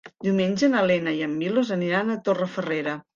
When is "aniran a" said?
1.77-2.17